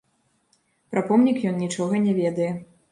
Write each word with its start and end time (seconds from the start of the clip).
Пра 0.95 1.03
помнік 1.11 1.37
ён 1.51 1.63
нічога 1.67 2.05
не 2.09 2.21
ведае. 2.23 2.51